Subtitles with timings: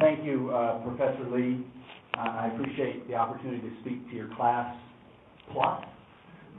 [0.00, 1.64] Thank you, uh, Professor Lee.
[2.14, 4.74] I appreciate the opportunity to speak to your class
[5.52, 5.84] plus.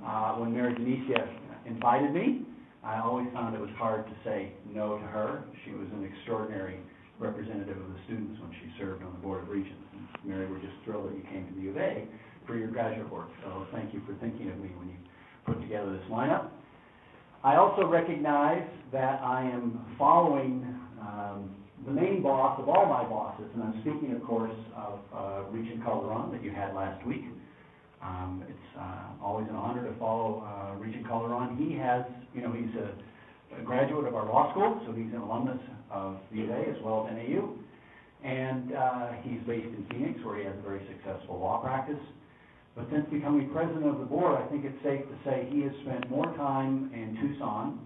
[0.03, 1.27] Uh, When Mary Denesia
[1.65, 2.41] invited me,
[2.83, 5.43] I always found it was hard to say no to her.
[5.65, 6.79] She was an extraordinary
[7.19, 9.83] representative of the students when she served on the Board of Regents.
[9.93, 12.07] And Mary, we're just thrilled that you came to the U of A
[12.47, 14.95] for your graduate work, so thank you for thinking of me when you
[15.45, 16.49] put together this lineup.
[17.43, 20.65] I also recognize that I am following
[20.99, 21.55] um,
[21.85, 25.83] the main boss of all my bosses, and I'm speaking, of course, of uh, Regent
[25.83, 27.25] Calderon that you had last week.
[28.01, 31.57] Um, It's uh, always an honor to follow uh, Regent Calderon.
[31.57, 32.91] He has, you know, he's a
[33.59, 35.59] a graduate of our law school, so he's an alumnus
[35.91, 37.53] of the U as well as NAU.
[38.23, 41.99] And uh, he's based in Phoenix, where he has a very successful law practice.
[42.75, 45.73] But since becoming president of the board, I think it's safe to say he has
[45.85, 47.79] spent more time in Tucson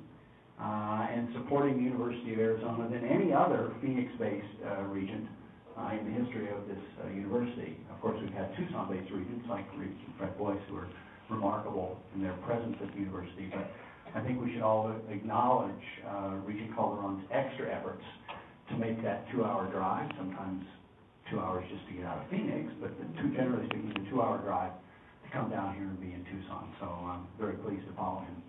[0.59, 5.27] uh, and supporting the University of Arizona than any other Phoenix-based uh, regent
[5.77, 7.77] uh, in the history of this uh, university.
[7.93, 10.89] Of course, we've had Tucson-based regents like Regent Fred Boice, who are
[11.29, 13.69] remarkable in their presence at the university, but
[14.15, 18.03] I think we should all acknowledge uh, Regent Calderon's extra efforts
[18.69, 20.63] to make that two-hour drive, sometimes
[21.29, 24.39] two hours just to get out of Phoenix, but the two, generally speaking, the two-hour
[24.39, 24.71] drive
[25.23, 26.73] to come down here and be in Tucson.
[26.79, 28.46] So I'm very pleased to follow him.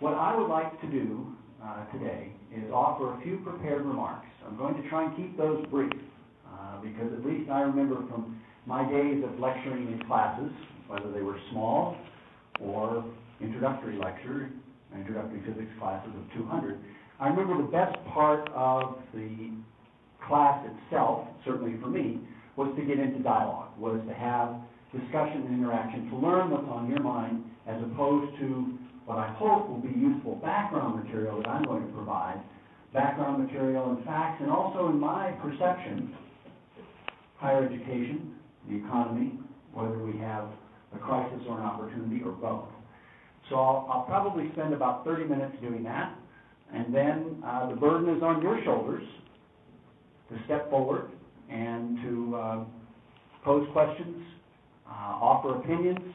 [0.00, 1.26] What I would like to do
[1.62, 4.26] uh, today is offer a few prepared remarks.
[4.46, 5.92] I'm going to try and keep those brief,
[6.48, 10.50] uh, because at least I remember from my days of lecturing in classes,
[10.88, 11.98] whether they were small
[12.62, 13.04] or
[13.42, 14.48] introductory lecture,
[14.96, 16.78] introductory physics classes of 200,
[17.20, 19.52] I remember the best part of the
[20.26, 22.20] class itself, certainly for me,
[22.56, 24.56] was to get into dialogue, was to have
[24.98, 28.78] discussion and interaction, to learn what's on your mind, as opposed to
[29.10, 32.40] what I hope will be useful background material that I'm going to provide,
[32.94, 36.14] background material and facts, and also in my perception,
[37.34, 38.34] higher education,
[38.68, 39.32] the economy,
[39.74, 40.44] whether we have
[40.94, 42.68] a crisis or an opportunity, or both.
[43.48, 46.16] So I'll, I'll probably spend about 30 minutes doing that,
[46.72, 49.02] and then uh, the burden is on your shoulders
[50.28, 51.10] to step forward
[51.50, 52.64] and to uh,
[53.44, 54.22] pose questions,
[54.86, 56.14] uh, offer opinions,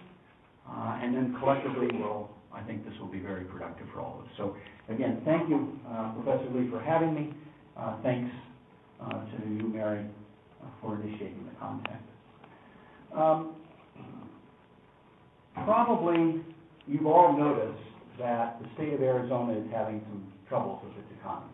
[0.69, 4.25] uh, and then collectively we'll, I think this will be very productive for all of
[4.25, 4.31] us.
[4.37, 4.55] So
[4.89, 7.33] again, thank you, uh, Professor Lee, for having me.
[7.77, 8.31] Uh, Thanks
[9.03, 10.05] uh, to you, Mary,
[10.63, 12.03] uh, for initiating the contact.
[13.13, 13.55] Um,
[15.65, 16.41] Probably
[16.85, 17.81] you've all noticed
[18.19, 21.51] that the state of Arizona is having some troubles with its economy.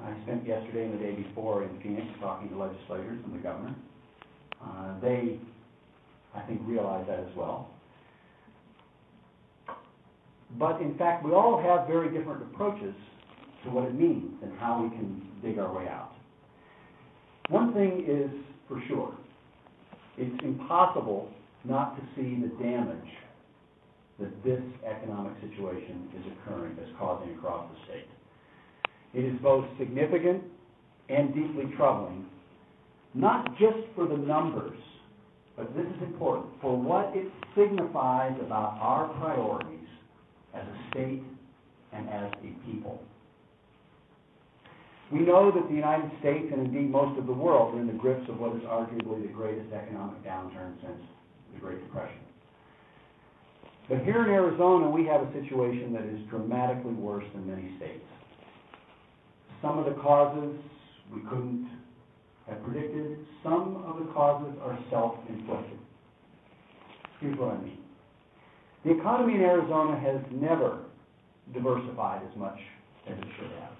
[0.00, 3.74] I spent yesterday and the day before in Phoenix talking to legislators and the governor.
[4.62, 5.38] Uh, They,
[6.34, 7.70] I think, realize that as well.
[10.58, 12.94] But in fact, we all have very different approaches
[13.64, 16.12] to what it means and how we can dig our way out.
[17.48, 18.30] One thing is
[18.68, 19.14] for sure,
[20.16, 21.30] it's impossible
[21.64, 23.08] not to see the damage
[24.18, 28.08] that this economic situation is occurring, is causing across the state.
[29.14, 30.42] It is both significant
[31.08, 32.26] and deeply troubling,
[33.14, 34.78] not just for the numbers,
[35.56, 39.81] but this is important, for what it signifies about our priorities
[40.54, 41.22] as a state
[41.92, 43.02] and as a people.
[45.10, 47.92] We know that the United States, and indeed most of the world, are in the
[47.92, 51.02] grips of what is arguably the greatest economic downturn since
[51.52, 52.20] the Great Depression.
[53.88, 58.04] But here in Arizona, we have a situation that is dramatically worse than many states.
[59.60, 60.56] Some of the causes
[61.12, 61.68] we couldn't
[62.48, 63.18] have predicted.
[63.42, 65.78] Some of the causes are self-inflicted.
[67.20, 67.81] Here's what I mean.
[68.84, 70.78] The economy in Arizona has never
[71.54, 72.58] diversified as much
[73.08, 73.72] as it should have.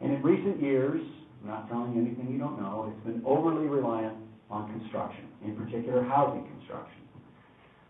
[0.00, 1.02] And in recent years,
[1.42, 4.16] I'm not telling you anything you don't know, it's been overly reliant
[4.50, 7.02] on construction, in particular housing construction.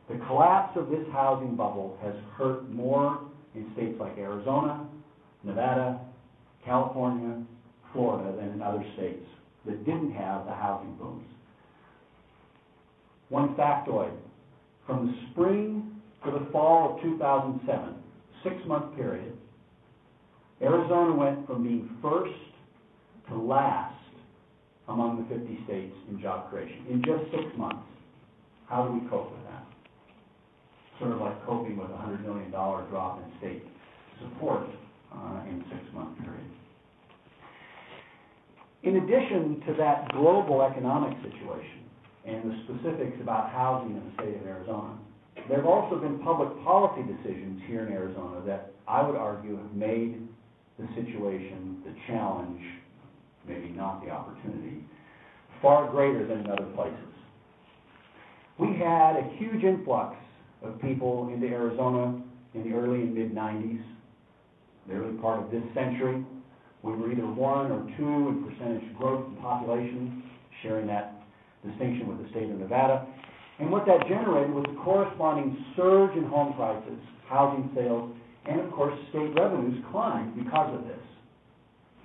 [0.09, 3.21] The collapse of this housing bubble has hurt more
[3.55, 4.87] in states like Arizona,
[5.45, 6.01] Nevada,
[6.65, 7.43] California,
[7.93, 9.25] Florida than in other states
[9.67, 11.27] that didn't have the housing booms.
[13.29, 14.13] One factoid,
[14.87, 15.92] from the spring
[16.25, 17.95] to the fall of 2007,
[18.45, 19.37] six-month period,
[20.63, 22.35] Arizona went from being first
[23.29, 23.95] to last
[24.89, 27.83] among the 50 states in job creation in just six months.
[28.69, 29.67] How do we cope with that?
[30.99, 33.65] Sort of like coping with a $100 million drop in state
[34.21, 34.67] support
[35.13, 36.51] uh, in six-month period.
[38.85, 41.87] In addition to that global economic situation
[42.27, 44.99] and the specifics about housing in the state of Arizona,
[45.49, 49.73] there have also been public policy decisions here in Arizona that I would argue have
[49.75, 50.29] made
[50.79, 52.61] the situation, the challenge,
[53.47, 54.85] maybe not the opportunity,
[55.61, 56.99] far greater than in other places.
[58.59, 60.17] We had a huge influx
[60.63, 62.21] of people into Arizona
[62.55, 63.81] in the early and mid-nineties,
[64.89, 66.25] the early part of this century.
[66.83, 70.23] We were either one or two in percentage growth in population,
[70.63, 71.23] sharing that
[71.67, 73.07] distinction with the state of Nevada.
[73.63, 76.99] And what that generated was a corresponding surge in home prices,
[77.29, 78.11] housing sales,
[78.45, 80.99] and of course, state revenues climbed because of this.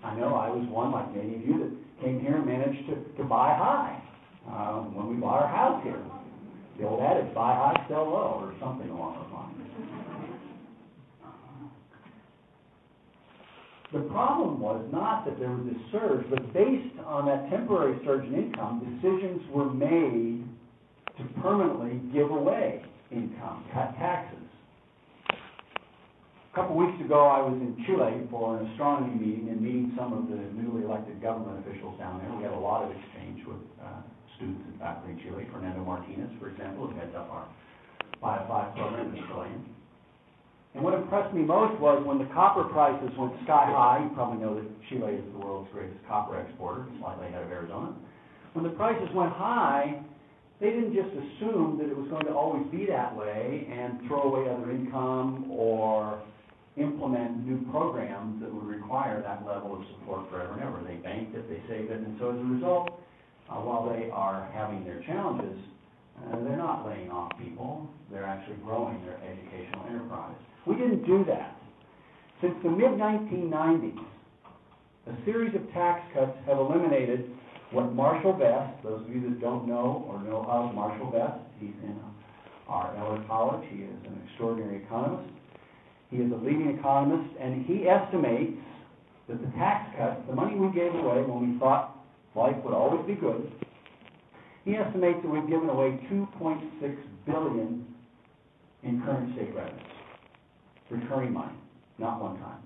[0.04, 3.02] I know I was one, like many of you, that came here and managed to,
[3.18, 3.98] to buy high,
[4.46, 6.00] uh, when we bought our house here.
[6.78, 9.58] The old adage, buy high, sell low, or something along those lines.
[13.94, 18.28] The problem was not that there was this surge, but based on that temporary surge
[18.28, 20.46] in income, decisions were made
[21.18, 24.38] to permanently give away income, cut taxes.
[25.30, 30.14] A couple weeks ago, I was in Chile for an astronomy meeting and meeting some
[30.14, 32.34] of the newly elected government officials down there.
[32.34, 34.02] We had a lot of exchange with uh,
[34.36, 35.46] students and faculty in Chile.
[35.54, 37.46] Fernando Martinez, for example, who heads up our
[38.22, 39.62] Bio 5 program in Chilean.
[40.74, 44.42] And what impressed me most was when the copper prices went sky high, you probably
[44.42, 47.94] know that Chile is the world's greatest copper exporter, slightly ahead of Arizona.
[48.54, 50.02] When the prices went high,
[50.60, 54.34] they didn't just assume that it was going to always be that way and throw
[54.34, 56.22] away other income or
[56.78, 60.82] implement new programs that would require that level of support forever and ever.
[60.86, 62.90] They banked it, they saved it, and so as a result,
[63.50, 65.58] uh, while they are having their challenges,
[66.18, 70.36] uh, they're not laying off people, they're actually growing their educational enterprise.
[70.66, 71.56] We didn't do that.
[72.42, 73.98] Since the mid-1990s,
[75.08, 77.32] a series of tax cuts have eliminated
[77.72, 81.76] what Marshall Vest, those of you that don't know or know of Marshall Vest, he's
[81.84, 82.00] in
[82.68, 85.34] our Eller College, he is an extraordinary economist.
[86.10, 88.58] He is a leading economist, and he estimates
[89.28, 91.98] that the tax cuts, the money we gave away when we thought
[92.36, 93.52] life would always be good,
[94.64, 97.86] he estimates that we've given away 2.6 billion
[98.84, 99.82] in current state revenues,
[100.90, 101.58] recurring money,
[101.98, 102.62] not one time.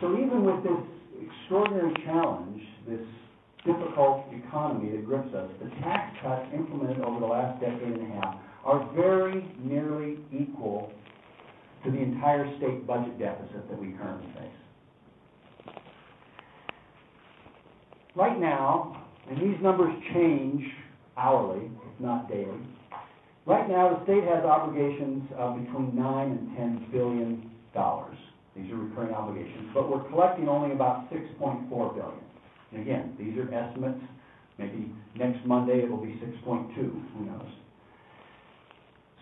[0.00, 3.00] So even with this extraordinary challenge, this
[3.64, 8.14] difficult economy that grips us, the tax cuts implemented over the last decade and a
[8.20, 10.92] half are very nearly equal
[11.84, 15.74] to the entire state budget deficit that we currently face.
[18.14, 20.62] Right now, and these numbers change
[21.16, 22.60] hourly, if not daily,
[23.46, 28.16] right now the state has obligations of between nine and ten billion dollars.
[28.54, 32.31] These are recurring obligations, but we're collecting only about six point four billion.
[32.72, 34.00] And again, these are estimates,
[34.58, 37.48] maybe next Monday it'll be six point two, who knows?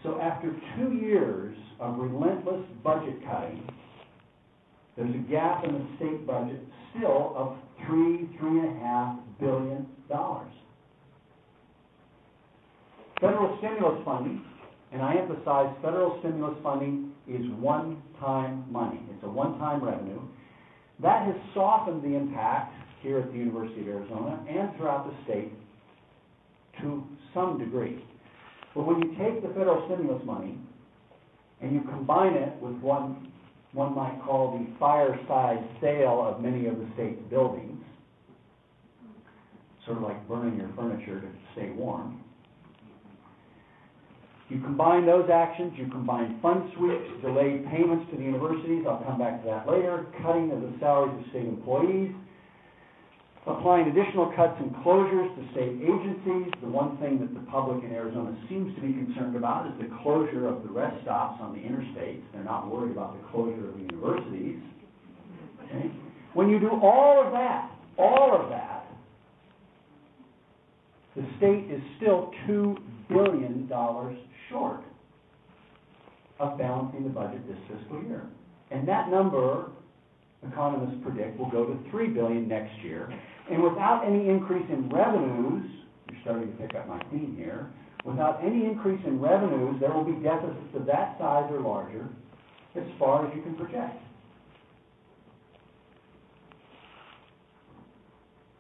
[0.03, 3.69] So after two years of relentless budget cutting,
[4.97, 6.61] there's a gap in the state budget
[6.91, 7.57] still of
[7.87, 10.53] three, three and a half billion dollars.
[13.21, 14.43] Federal stimulus funding,
[14.93, 19.01] and I emphasize federal stimulus funding is one-time money.
[19.11, 20.21] It's a one-time revenue.
[21.03, 25.53] That has softened the impact here at the University of Arizona and throughout the state
[26.81, 27.05] to
[27.35, 28.05] some degree.
[28.75, 30.59] But when you take the federal stimulus money
[31.61, 33.03] and you combine it with what
[33.73, 37.83] one might call the fireside sale of many of the state's buildings,
[39.85, 42.23] sort of like burning your furniture to stay warm.
[44.49, 49.19] You combine those actions, you combine fund sweeps, delayed payments to the universities, I'll come
[49.19, 52.11] back to that later, cutting of the salaries of state employees,
[53.47, 56.53] applying additional cuts and closures to state agencies.
[56.61, 59.89] The one thing that the public in Arizona seems to be concerned about is the
[60.03, 62.23] closure of the rest stops on the interstates.
[62.33, 64.61] They're not worried about the closure of universities.
[65.65, 65.91] Okay?
[66.35, 68.87] When you do all of that, all of that,
[71.17, 72.77] the state is still $2
[73.09, 73.69] billion
[74.49, 74.81] short
[76.39, 78.23] of balancing the budget this fiscal year.
[78.71, 79.71] And that number,
[80.47, 83.13] economists predict, will go to 3 billion next year.
[83.51, 85.71] And without any increase in revenues,
[86.11, 87.71] you're starting to pick up my theme here,
[88.05, 92.09] without any increase in revenues, there will be deficits of that size or larger
[92.77, 94.01] as far as you can project.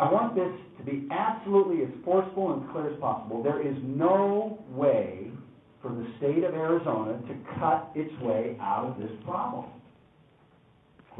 [0.01, 3.43] I want this to be absolutely as forceful and clear as possible.
[3.43, 5.31] There is no way
[5.83, 9.67] for the state of Arizona to cut its way out of this problem.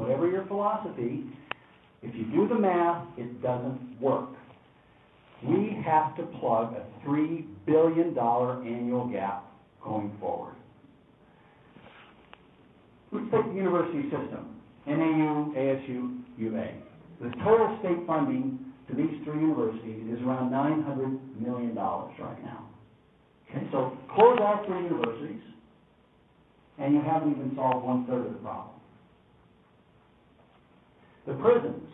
[0.01, 1.25] Whatever your philosophy,
[2.01, 4.29] if you do the math, it doesn't work.
[5.43, 9.45] We have to plug a $3 billion annual gap
[9.83, 10.55] going forward.
[13.11, 14.55] Let's take the university system,
[14.87, 16.67] NAU, ASU, UA.
[17.21, 18.57] The total state funding
[18.89, 22.67] to these three universities is around nine hundred million dollars right now.
[23.47, 25.43] Okay, so close all three universities,
[26.79, 28.80] and you haven't even solved one-third of the problem.
[31.27, 31.87] The prisons,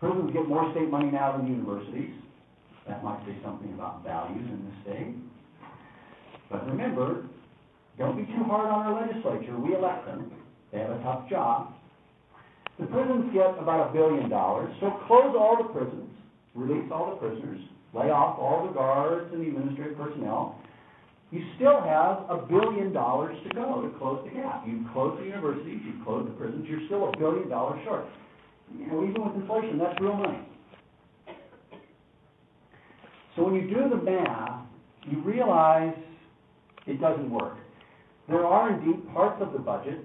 [0.00, 2.10] prisons get more state money now than universities.
[2.88, 5.14] That might say something about values in the state.
[6.50, 7.26] But remember,
[7.98, 10.32] don't be too hard on our legislature, we elect them,
[10.72, 11.74] they have a tough job.
[12.80, 16.10] The prisons get about a billion dollars, so close all the prisons,
[16.54, 17.60] release all the prisoners,
[17.92, 20.58] lay off all the guards and the administrative personnel.
[21.30, 24.66] You still have a billion dollars to go to close the gap.
[24.66, 28.06] You close the universities, you close the prisons, you're still a billion dollars short.
[28.78, 30.38] You even with inflation, that's real money.
[33.36, 34.66] So when you do the math,
[35.08, 35.94] you realize
[36.86, 37.56] it doesn't work.
[38.28, 39.98] There are indeed parts of the budget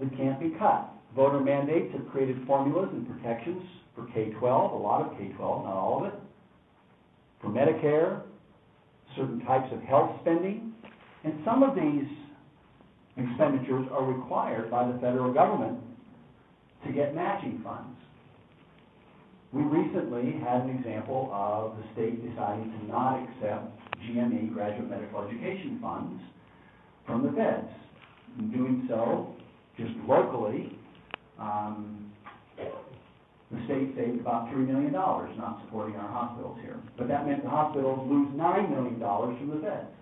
[0.00, 0.90] that can't be cut.
[1.14, 3.62] Voter mandates have created formulas and protections
[3.94, 6.18] for K-12, a lot of K-12, not all of it.
[7.40, 8.22] For Medicare,
[9.16, 10.72] certain types of health spending,
[11.24, 12.06] and some of these
[13.16, 15.78] expenditures are required by the federal government
[16.86, 17.96] to get matching funds.
[19.52, 23.68] We recently had an example of the state deciding to not accept
[24.00, 26.22] GME, Graduate Medical Education Funds,
[27.06, 27.68] from the feds.
[28.38, 29.34] In doing so,
[29.76, 30.78] just locally,
[31.38, 32.10] um,
[32.56, 36.80] the state saved about three million dollars not supporting our hospitals here.
[36.96, 39.92] But that meant the hospitals lose nine million dollars from the feds.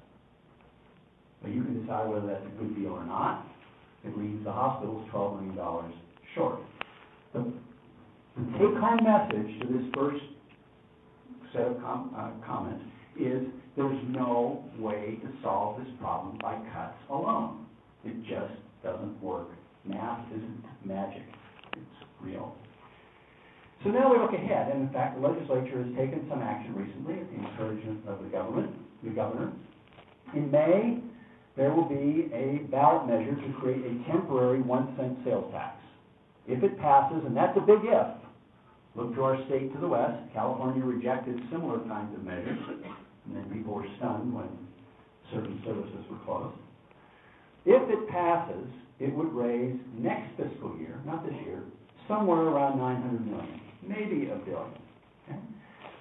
[1.43, 3.47] But you can decide whether that's a good deal or not.
[4.05, 5.93] It leaves the hospitals twelve million dollars
[6.35, 6.61] short.
[7.33, 7.53] The,
[8.59, 10.23] take-home message to this first
[11.53, 12.85] set of com- uh, comments
[13.19, 13.47] is
[13.77, 17.67] there's no way to solve this problem by cuts alone.
[18.05, 19.49] It just doesn't work.
[19.85, 21.23] Math isn't magic.
[21.73, 22.55] It's real.
[23.85, 27.15] So now we look ahead, and in fact, the legislature has taken some action recently
[27.15, 29.53] at the encouragement of the government, the governor.
[30.35, 31.01] In May,
[31.57, 35.80] there will be a ballot measure to create a temporary one cent sales tax.
[36.51, 38.07] If it passes, and that's a big if,
[38.97, 42.59] look to our state to the west, California rejected similar kinds of measures,
[43.25, 44.49] and then people were stunned when
[45.33, 46.57] certain services were closed.
[47.67, 48.67] If it passes,
[48.99, 51.63] it would raise next fiscal year, not this year,
[52.09, 54.75] somewhere around nine hundred million, maybe a billion.
[55.29, 55.39] Okay?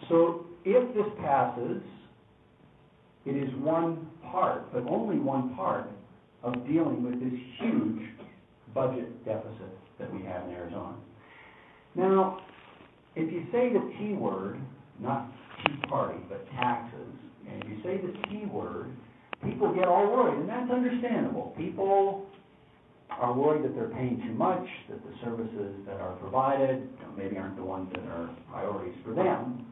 [0.10, 1.84] So if this passes,
[3.26, 5.86] it is one part, but only one part,
[6.42, 8.02] of dealing with this huge
[8.74, 10.96] budget deficit that we have in Arizona.
[11.96, 12.40] Now,
[13.16, 14.60] if you say the T word,
[15.00, 15.32] not
[15.66, 17.14] Tea Party, but taxes,
[17.50, 18.92] and if you say the T word,
[19.44, 21.54] people get all worried, and that's understandable.
[21.58, 22.28] People
[23.10, 27.58] are worried that they're paying too much, that the services that are provided maybe aren't
[27.58, 29.66] the ones that are priorities for them.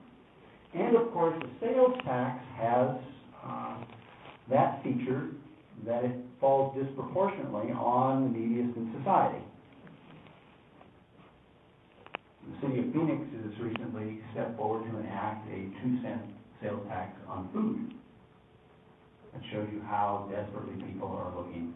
[0.74, 2.90] And of course, the sales tax has
[3.46, 3.78] uh,
[4.50, 5.30] that feature
[5.86, 9.44] that it falls disproportionately on the neediest in society.
[12.48, 16.22] The city of Phoenix has recently stepped forward to enact a two cent
[16.62, 17.94] sales tax on food.
[19.34, 21.74] That shows you how desperately people are looking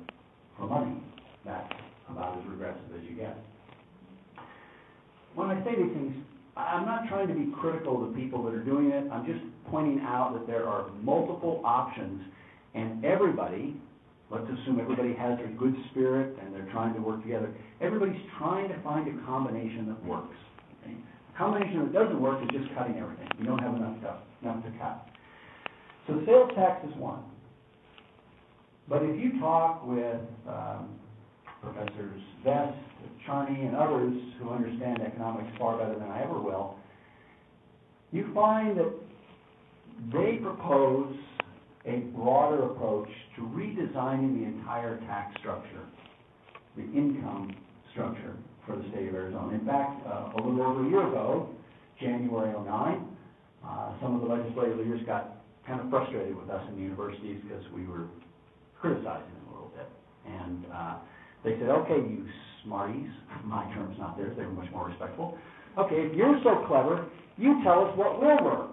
[0.57, 0.97] for money.
[1.45, 1.71] That's
[2.09, 3.37] about as regressive as you get.
[5.35, 6.15] When I say these things,
[6.57, 9.09] I'm not trying to be critical of the people that are doing it.
[9.11, 9.39] I'm just
[9.69, 12.21] pointing out that there are multiple options,
[12.75, 13.75] and everybody,
[14.31, 17.53] let's assume everybody has a good spirit and they're trying to work together.
[17.81, 20.35] Everybody's trying to find a combination that works.
[20.81, 20.95] okay?
[21.35, 23.27] A combination that doesn't work is just cutting everything.
[23.37, 25.07] You don't have enough stuff, enough to cut.
[26.07, 27.23] So sales tax is one.
[28.87, 30.89] But if you talk with um,
[31.61, 32.77] Professors Vest,
[33.25, 36.75] Charney, and others who understand economics far better than I ever will,
[38.11, 38.91] you find that
[40.11, 41.15] they propose
[41.85, 45.85] a broader approach to redesigning the entire tax structure,
[46.75, 47.55] the income
[47.91, 48.35] structure
[48.65, 49.53] for the state of Arizona.
[49.53, 51.49] In fact, uh, a little over a year ago,
[51.99, 53.07] January '09,
[53.65, 57.41] uh, some of the legislative leaders got kind of frustrated with us in the universities
[57.43, 58.07] because we were
[58.79, 59.87] criticizing them a little bit.
[60.25, 60.95] And uh,
[61.43, 62.25] they said, okay, you
[62.63, 63.09] smarties,
[63.45, 65.37] my term's not theirs, they were much more respectful.
[65.77, 67.05] Okay, if you're so clever,
[67.37, 68.70] you tell us what will work.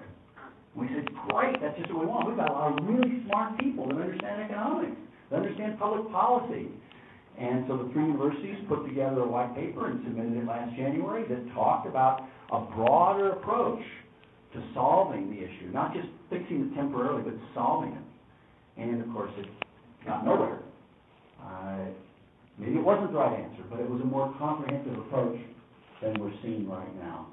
[0.74, 2.28] We said, great, that's just what we want.
[2.28, 4.96] We've got a lot of really smart people that understand economics,
[5.30, 6.68] that understand public policy.
[7.38, 11.22] And so the three universities put together a white paper and submitted it last January
[11.28, 13.82] that talked about a broader approach
[14.54, 18.80] to solving the issue, not just fixing it temporarily, but solving it.
[18.80, 19.46] And of course, it
[20.04, 20.58] got nowhere.
[21.42, 21.86] Uh,
[22.58, 25.38] maybe it wasn't the right answer, but it was a more comprehensive approach
[26.02, 27.28] than we're seeing right now.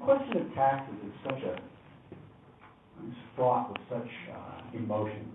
[0.00, 1.58] Question of taxes is such a,
[3.36, 5.28] fraught with such uh, emotion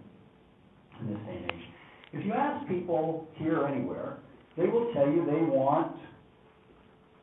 [1.02, 1.66] in this day and age.
[2.14, 4.18] If you ask people here or anywhere,
[4.58, 5.96] they will tell you they want,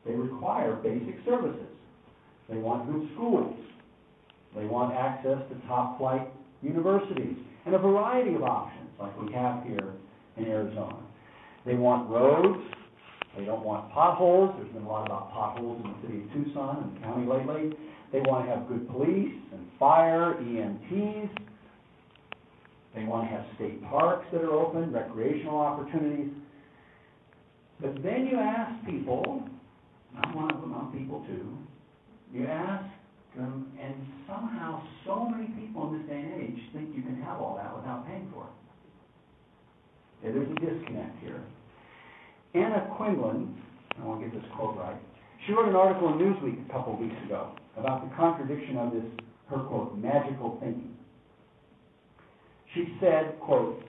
[0.05, 1.67] they require basic services.
[2.49, 3.55] They want good schools.
[4.55, 6.27] They want access to top-flight
[6.61, 9.93] universities and a variety of options like we have here
[10.37, 10.97] in Arizona.
[11.65, 12.63] They want roads.
[13.35, 14.55] They don't want potholes.
[14.57, 17.77] There's been a lot about potholes in the city of Tucson and the county lately.
[18.11, 21.29] They want to have good police and fire, EMTs.
[22.95, 26.31] They want to have state parks that are open, recreational opportunities.
[27.79, 29.47] But then you ask people,
[30.17, 31.57] I'm one of them, I'm people too,
[32.33, 32.85] you ask
[33.35, 33.93] them, and
[34.25, 37.75] somehow so many people in this day and age think you can have all that
[37.75, 40.25] without paying for it.
[40.25, 41.43] Yeah, there's a disconnect here.
[42.57, 43.53] Anna Quindlen,
[44.01, 44.97] I want to get this quote right,
[45.45, 48.91] she wrote an article in Newsweek a couple of weeks ago about the contradiction of
[48.91, 49.03] this,
[49.49, 50.95] her quote, magical thinking.
[52.73, 53.81] She said, quote,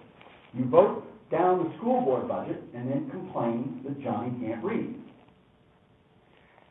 [0.52, 4.94] "You vote down the school board budget and then complain that Johnny can't read."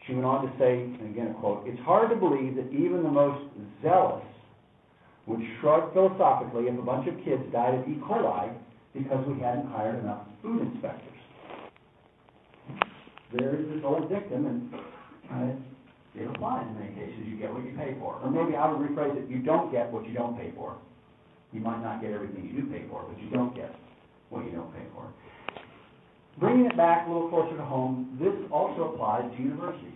[0.06, 3.04] She went on to say, and again a quote, "It's hard to believe that even
[3.04, 3.44] the most
[3.82, 4.24] zealous
[5.26, 7.96] would shrug philosophically if a bunch of kids died of E.
[8.08, 8.54] coli
[8.94, 11.17] because we hadn't hired enough food inspectors."
[13.34, 14.72] There is this old dictum, and
[15.30, 15.64] kind
[16.18, 18.16] it applies in many cases, you get what you pay for.
[18.24, 20.76] Or maybe I would rephrase it, you don't get what you don't pay for.
[21.54, 23.76] You might not get everything you do pay for, but you don't get
[24.30, 25.08] what you don't pay for.
[26.40, 29.92] Bringing it back a little closer to home, this also applies to universities.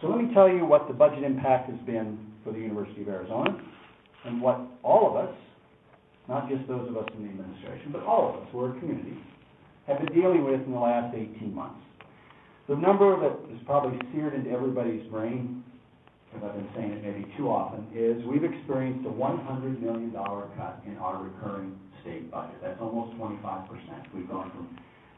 [0.00, 3.08] So let me tell you what the budget impact has been for the University of
[3.08, 3.60] Arizona,
[4.24, 5.34] and what all of us,
[6.28, 9.18] not just those of us in the administration, but all of us, we're a community,
[9.88, 11.80] have been dealing with in the last 18 months.
[12.68, 15.64] The number that is probably seared into everybody's brain,
[16.28, 20.84] because I've been saying it maybe too often, is we've experienced a $100 million cut
[20.84, 21.72] in our recurring
[22.02, 22.60] state budget.
[22.62, 24.12] That's almost 25%.
[24.14, 24.68] We've gone from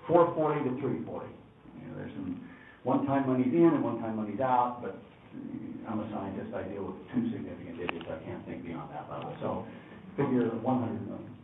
[0.06, 1.26] 440 to 340.
[1.26, 2.40] You know, there's some
[2.84, 4.94] one-time monies in and one-time monies out, but
[5.90, 9.34] I'm a scientist, I deal with two significant digits, I can't think beyond that level.
[9.42, 9.66] So
[10.14, 10.62] figure 100
[11.10, 11.34] million.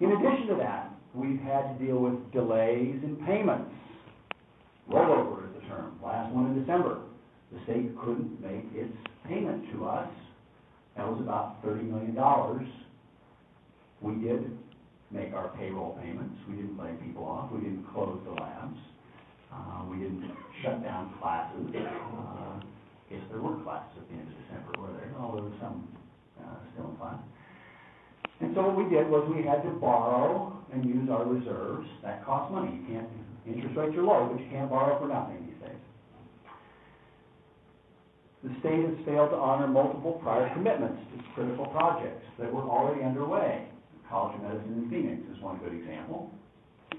[0.00, 3.70] In addition to that, we've had to deal with delays in payments.
[4.90, 7.00] Rollover is the term, last one in December.
[7.52, 8.92] The state couldn't make its
[9.26, 10.08] payment to us.
[10.96, 12.66] That was about thirty million dollars.
[14.00, 14.58] We did
[15.10, 18.78] make our payroll payments, we didn't lay people off, we didn't close the labs,
[19.52, 20.30] uh, we didn't
[20.62, 21.62] shut down classes.
[21.74, 22.60] Uh,
[23.08, 25.14] guess there were classes at the end of December, were there?
[25.18, 25.86] Oh, there was some,
[26.42, 27.20] uh, still in class.
[28.40, 31.88] And so what we did was we had to borrow and use our reserves.
[32.02, 32.72] That costs money.
[32.76, 33.08] You can't,
[33.46, 35.80] interest rates are low, but you can't borrow for nothing these days.
[38.44, 43.02] The state has failed to honor multiple prior commitments to critical projects that were already
[43.02, 43.68] underway.
[44.08, 46.30] College of Medicine in Phoenix is one good example.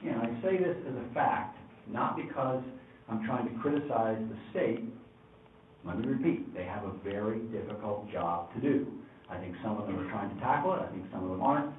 [0.02, 2.64] Again, I say this as a fact, not because
[3.08, 4.84] I'm trying to criticize the state.
[5.86, 8.88] Let me repeat, they have a very difficult job to do.
[9.30, 11.42] I think some of them are trying to tackle it, I think some of them
[11.42, 11.74] aren't,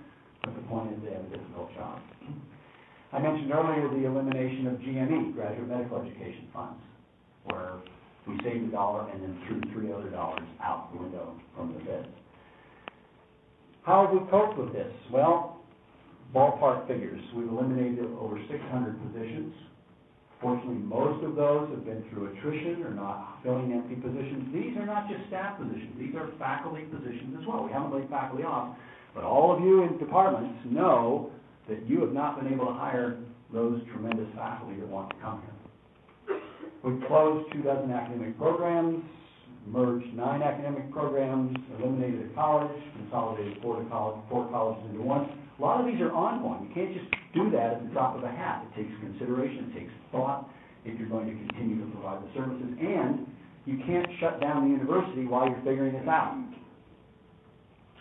[0.45, 2.01] but the point is they have a difficult job.
[3.13, 6.81] I mentioned earlier the elimination of GME, Graduate Medical Education Funds,
[7.45, 7.81] where
[8.27, 11.79] we saved a dollar and then threw three other dollars out the window from the
[11.81, 12.09] bids.
[13.83, 14.93] How have we coped with this?
[15.11, 15.65] Well,
[16.35, 19.55] ballpark figures, we've eliminated over six hundred positions.
[20.41, 24.55] Fortunately, most of those have been through attrition or not filling empty positions.
[24.55, 27.65] These are not just staff positions, these are faculty positions as well.
[27.65, 28.77] We haven't laid faculty off,
[29.15, 31.33] but all of you in departments know
[31.69, 33.19] that you have not been able to hire
[33.53, 36.41] those tremendous faculty that want to come here.
[36.85, 39.03] We've closed two dozen academic programs,
[39.69, 45.29] merged nine academic programs, eliminated a college, consolidated four, college, four colleges into one.
[45.59, 46.69] A lot of these are ongoing.
[46.69, 48.65] You can't just do that at the drop of a hat.
[48.71, 50.49] It takes consideration, it takes thought
[50.85, 52.79] if you're going to continue to provide the services.
[52.81, 53.27] And
[53.67, 56.39] you can't shut down the university while you're figuring this out.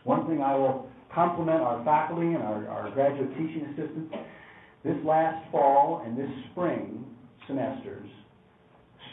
[0.04, 4.14] One thing I will compliment our faculty and our, our graduate teaching assistants.
[4.86, 7.04] This last fall and this spring
[7.48, 8.08] semesters,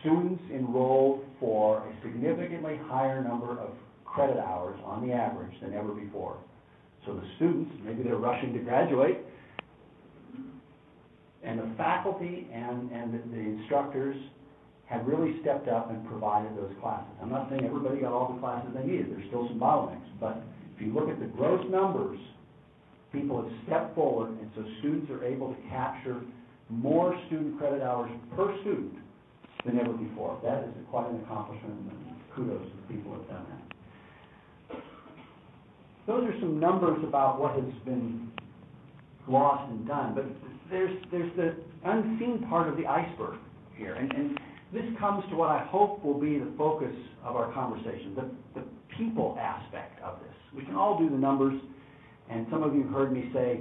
[0.04, 3.70] students enrolled for a significantly higher number of
[4.04, 6.36] credit hours on the average than ever before.
[7.06, 9.18] So the students, maybe they're rushing to graduate,
[11.42, 14.16] and the faculty and, and the, the instructors
[14.86, 17.10] have really stepped up and provided those classes.
[17.20, 20.42] I'm not saying everybody got all the classes they needed, there's still some bottlenecks, but
[20.76, 22.18] if you look at the gross numbers,
[23.12, 26.20] people have stepped forward, and so students are able to capture
[26.68, 29.03] more student credit hours per student
[29.64, 30.38] than ever before.
[30.42, 33.64] That is quite an accomplishment, and kudos to the people who have done that.
[36.06, 38.30] Those are some numbers about what has been
[39.26, 40.26] lost and done, but
[40.70, 43.38] there's, there's the unseen part of the iceberg
[43.76, 43.94] here.
[43.94, 44.38] And, and
[44.72, 48.66] this comes to what I hope will be the focus of our conversation, the, the
[48.98, 50.34] people aspect of this.
[50.54, 51.58] We can all do the numbers,
[52.30, 53.60] and some of you have heard me say,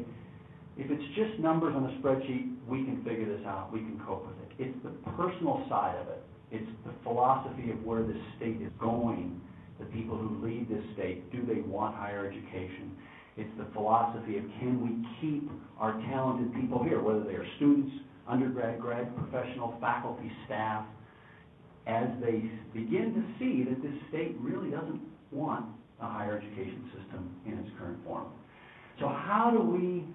[0.77, 4.25] if it's just numbers on a spreadsheet, we can figure this out, we can cope
[4.27, 4.42] with it.
[4.59, 6.23] It's the personal side of it.
[6.51, 9.41] It's the philosophy of where this state is going,
[9.79, 11.31] the people who lead this state.
[11.31, 12.91] Do they want higher education?
[13.35, 17.91] It's the philosophy of can we keep our talented people here, whether they are students,
[18.27, 20.85] undergrad, grad, professional, faculty, staff,
[21.87, 25.65] as they begin to see that this state really doesn't want
[25.99, 28.27] a higher education system in its current form.
[28.99, 30.05] So how do we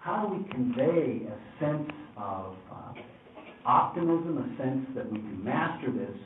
[0.00, 2.92] how do we convey a sense of uh,
[3.68, 6.16] optimism, a sense that we can master this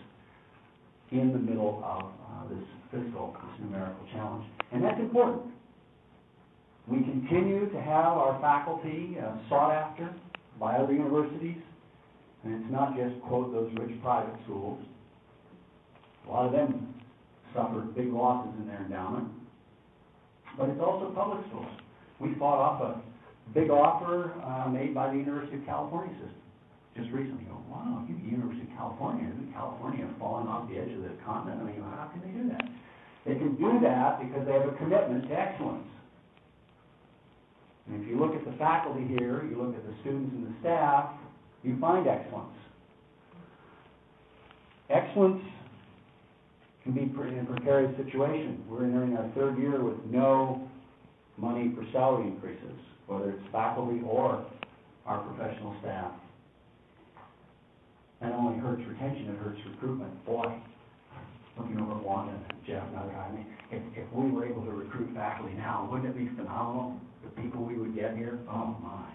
[1.11, 4.47] in the middle of uh, this fiscal, this numerical challenge?
[4.71, 5.51] And that's important.
[6.87, 10.15] We continue to have our faculty uh, sought after
[10.59, 11.59] by other universities,
[12.45, 14.81] and it's not just, quote, those rich private schools.
[16.27, 16.95] A lot of them
[17.55, 19.29] suffered big losses in their endowment,
[20.57, 21.67] but it's also public schools.
[22.21, 23.03] We fought off a
[23.53, 26.42] big offer uh, made by the University of California system
[26.97, 27.45] just recently.
[27.45, 31.61] Go, wow, University of California, isn't California falling off the edge of the continent?
[31.61, 32.65] I mean, how can they do that?
[33.27, 35.87] They can do that because they have a commitment to excellence.
[37.87, 40.55] And if you look at the faculty here, you look at the students and the
[40.61, 41.11] staff,
[41.63, 42.55] you find excellence.
[44.91, 45.43] Excellence
[46.85, 48.65] can be in a precarious situation.
[48.69, 50.69] We're entering our third year with no
[51.39, 52.77] money for salary increases
[53.07, 54.45] whether it's faculty or
[55.07, 56.13] our professional staff.
[58.23, 60.25] Not only hurts retention, it hurts recruitment.
[60.25, 60.47] Boy,
[61.59, 64.65] looking over at Wanda, Jeff, and other guys, I mean, if, if we were able
[64.65, 67.01] to recruit faculty now, wouldn't it be phenomenal?
[67.25, 69.11] The people we would get here, oh my.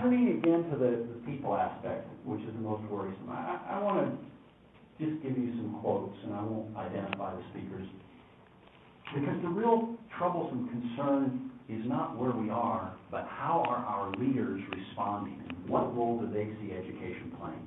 [0.00, 4.00] Turning again to the, the people aspect, which is the most worrisome, I, I want
[4.00, 7.86] to just give you some quotes, and I won't identify the speakers.
[9.14, 14.62] Because the real troublesome concern is not where we are, but how are our leaders
[14.70, 17.66] responding and what role do they see education playing?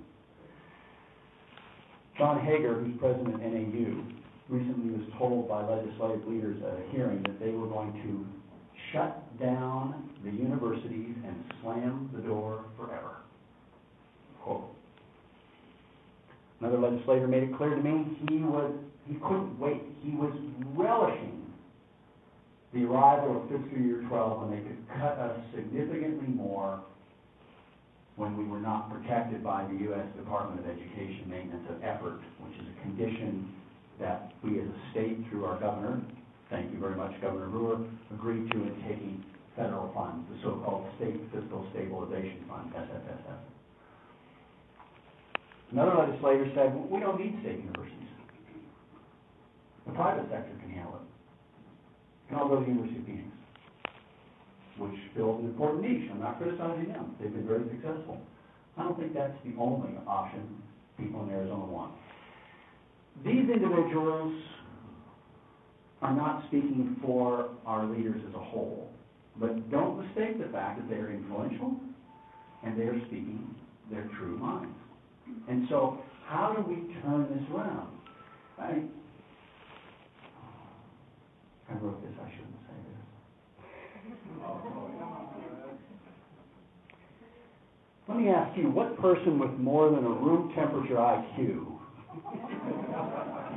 [2.17, 4.03] John Haeger, who's president of NAU,
[4.49, 8.25] recently was told by legislative leaders at a hearing that they were going to
[8.91, 13.17] shut down the universities and slam the door forever.
[14.41, 14.65] Quote.
[16.59, 18.73] Another legislator made it clear to me he was
[19.09, 19.81] he couldn't wait.
[20.01, 20.33] He was
[20.77, 21.41] relishing
[22.73, 26.79] the arrival of fiscal year 12 when they could cut us significantly more
[28.15, 30.05] when we were not protected by the U.S.
[30.15, 33.49] Department of Education maintenance of effort, which is a condition
[33.99, 36.01] that we as a state through our governor,
[36.49, 37.79] thank you very much, Governor Brewer,
[38.13, 39.23] agreed to in taking
[39.55, 43.39] federal funds, the so-called State Fiscal Stabilization Fund, SFSF.
[45.71, 48.08] Another legislator said, we don't need state universities.
[49.85, 51.07] The private sector can handle it.
[52.29, 53.29] And I'll go to the University of Phoenix,
[54.77, 56.09] which fills an important niche.
[56.11, 57.15] I'm not criticizing them.
[57.19, 58.21] They've been very successful.
[58.77, 60.61] I don't think that's the only option
[60.97, 61.93] people in Arizona want.
[63.25, 64.33] These individuals
[66.01, 68.89] are not speaking for our leaders as a whole,
[69.37, 71.75] but don't mistake the fact that they are influential
[72.63, 73.55] and they are speaking
[73.91, 74.75] their true minds.
[75.49, 77.89] And so, how do we turn this around?
[78.57, 78.83] I,
[81.69, 83.03] I wrote this, I shouldn't say this.
[88.07, 91.77] Let me ask you, what person with more than a room temperature IQ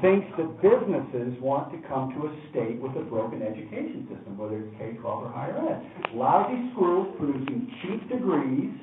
[0.02, 4.58] thinks that businesses want to come to a state with a broken education system, whether
[4.58, 5.80] it's K-12 or higher ed?
[6.14, 8.76] Lousy schools producing cheap degrees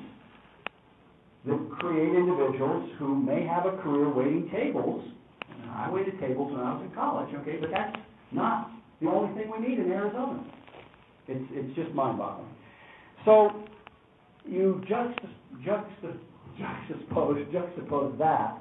[1.46, 5.06] that create individuals who may have a career waiting tables.
[5.70, 7.96] I waited tables when I was in college, okay, but that's
[8.32, 10.44] not the only thing we need in Arizona.
[11.28, 12.48] It's, it's just mind-boggling.
[13.24, 13.50] So
[14.44, 16.18] you juxtapose,
[16.58, 18.58] juxtapose, juxtapose that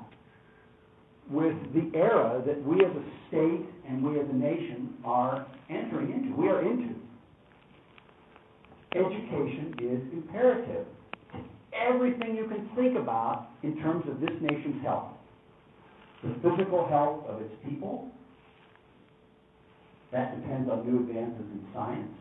[1.30, 6.12] with the era that we as a state and we as a nation are entering
[6.12, 6.96] into, we are into.
[8.96, 10.86] Education is imperative
[11.74, 15.14] everything you can think about in terms of this nation's health.
[16.24, 18.10] The physical health of its people,
[20.12, 22.12] that depends on new advances in science.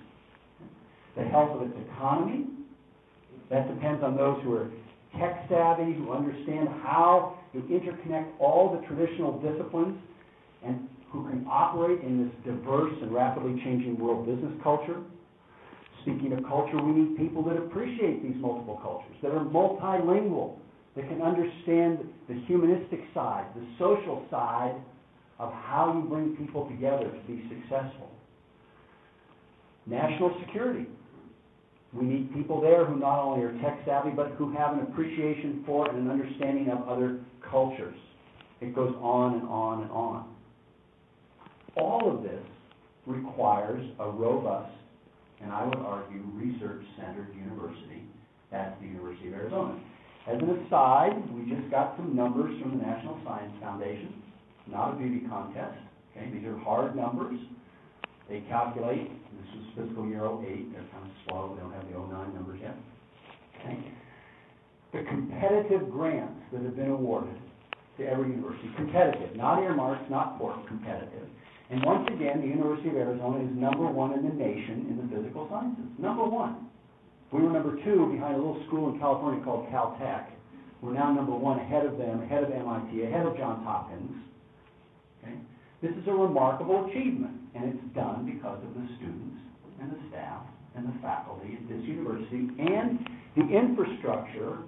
[1.16, 2.46] The health of its economy,
[3.50, 4.70] That depends on those who are
[5.18, 9.96] tech savvy, who understand how to interconnect all the traditional disciplines,
[10.64, 15.00] and who can operate in this diverse and rapidly changing world business culture.
[16.02, 20.56] Speaking of culture, we need people that appreciate these multiple cultures, that are multilingual,
[20.94, 24.74] that can understand the humanistic side, the social side
[25.38, 28.10] of how you bring people together to be successful.
[29.86, 30.86] National security.
[31.92, 35.62] We need people there who not only are tech savvy, but who have an appreciation
[35.64, 37.20] for and an understanding of other
[37.50, 37.96] cultures.
[38.60, 40.34] It goes on and on and on.
[41.76, 42.42] All of this
[43.06, 44.72] requires a robust,
[45.40, 48.02] and I would argue, research-centered university.
[48.50, 49.80] That's the University of Arizona.
[50.26, 54.22] As an aside, we just got some numbers from the National Science Foundation.
[54.70, 55.78] Not a beauty contest,
[56.12, 56.30] okay?
[56.30, 57.38] These are hard numbers.
[58.28, 61.96] They calculate, this was fiscal year '08, they're kind of slow, they don't have the
[61.96, 62.76] '09 numbers yet.
[63.60, 63.78] Okay?
[64.92, 67.36] The competitive grants that have been awarded
[67.98, 71.28] to every university, competitive, not earmarks, not for competitive.
[71.70, 75.16] And once again, the University of Arizona is number one in the nation in the
[75.16, 75.84] physical sciences.
[75.98, 76.68] Number one.
[77.32, 80.32] We were number two behind a little school in California called Caltech.
[80.80, 84.27] We're now number one ahead of them, ahead of MIT, ahead of Johns Hopkins.
[85.22, 85.34] Okay?
[85.82, 89.40] This is a remarkable achievement, and it's done because of the students
[89.80, 90.42] and the staff
[90.76, 92.98] and the faculty at this university and
[93.36, 94.58] the infrastructure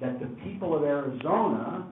[0.00, 1.86] that the people of Arizona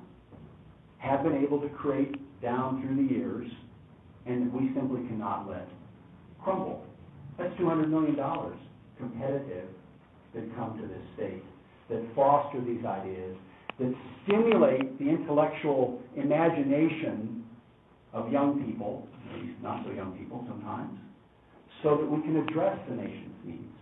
[0.98, 3.48] have been able to create down through the years
[4.26, 5.68] and we simply cannot let
[6.42, 6.84] crumble.
[7.38, 8.16] That's $200 million
[8.98, 9.68] competitive
[10.34, 11.42] that come to this state,
[11.90, 13.36] that foster these ideas,
[13.78, 17.35] that stimulate the intellectual imagination
[18.16, 20.98] of young people, at least not so young people sometimes,
[21.82, 23.76] so that we can address the nation's needs.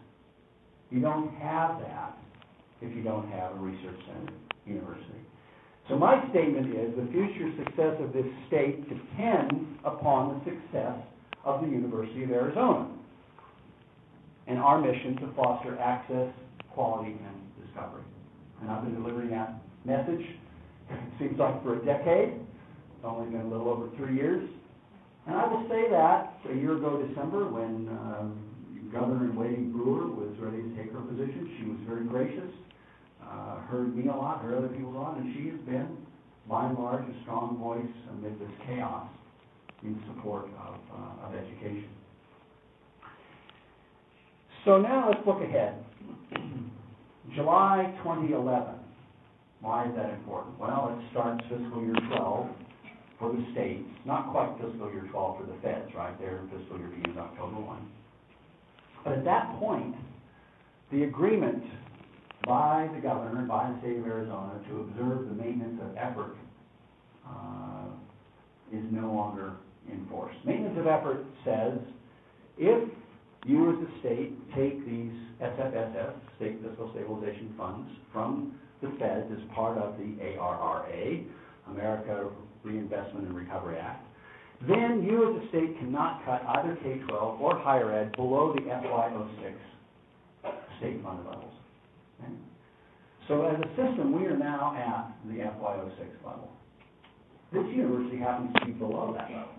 [0.90, 2.18] You don't have that
[2.82, 4.32] if you don't have a research center
[4.66, 5.22] university.
[5.88, 10.98] So my statement is the future success of this state depends upon the success
[11.44, 12.88] of the University of Arizona
[14.46, 16.32] and our mission to foster access,
[16.72, 18.02] quality, and discovery.
[18.60, 20.24] And I've been delivering that message,
[20.90, 22.40] it seems like for a decade.
[23.04, 24.48] It's only been a little over three years.
[25.26, 30.32] And I will say that a year ago December, when um, Governor waiting Brewer was
[30.40, 32.48] ready to take her position, she was very gracious,
[33.22, 35.98] uh, heard me a lot, heard other people a lot, and she has been,
[36.48, 37.84] by and large, a strong voice
[38.16, 39.06] amid this chaos
[39.82, 41.90] in support of, uh, of education.
[44.64, 45.84] So now let's look ahead.
[47.36, 48.74] July 2011.
[49.60, 50.58] Why is that important?
[50.58, 52.48] Well, it starts fiscal year 12
[53.18, 56.18] for the states, not quite fiscal year 12 for the feds, right?
[56.18, 57.90] Their fiscal year begins October 1.
[59.04, 59.94] But at that point,
[60.90, 61.62] the agreement
[62.46, 66.36] by the governor and by the state of Arizona to observe the maintenance of effort
[67.26, 67.86] uh,
[68.72, 69.52] is no longer
[69.90, 70.36] enforced.
[70.44, 71.78] Maintenance of effort says
[72.58, 72.88] if
[73.46, 79.54] you as a state take these SFSF, State Fiscal Stabilization Funds, from the feds as
[79.54, 81.20] part of the ARRA,
[81.70, 82.30] America
[82.64, 84.04] Reinvestment and Recovery Act,
[84.66, 89.54] then you as a state cannot cut either K-12 or higher ed below the FY06
[90.78, 91.52] state fund levels.
[92.20, 92.32] Okay?
[93.28, 96.50] So as a system, we are now at the FY06 level.
[97.52, 99.54] This university happens to be below that level.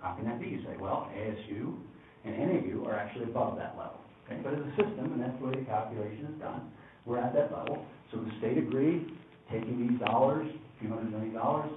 [0.00, 0.48] How can that be?
[0.48, 1.76] You say, well, ASU
[2.24, 4.00] and NAU are actually above that level.
[4.26, 4.40] Okay?
[4.42, 6.70] But as a system, and that's the way the calculation is done,
[7.04, 7.84] we're at that level.
[8.12, 9.10] So the state agreed,
[9.50, 11.70] taking these dollars, a few hundred million dollars,